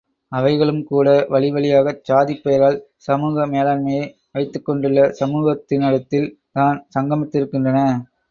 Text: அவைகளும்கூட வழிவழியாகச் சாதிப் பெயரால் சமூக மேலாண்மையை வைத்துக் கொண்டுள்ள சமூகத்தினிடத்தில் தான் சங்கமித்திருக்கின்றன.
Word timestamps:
அவைகளும்கூட 0.31 1.07
வழிவழியாகச் 1.31 1.99
சாதிப் 2.01 2.41
பெயரால் 2.43 2.77
சமூக 2.99 3.45
மேலாண்மையை 3.47 4.05
வைத்துக் 4.31 4.65
கொண்டுள்ள 4.65 5.03
சமூகத்தினிடத்தில் 5.19 6.27
தான் 6.51 6.79
சங்கமித்திருக்கின்றன. 6.95 7.79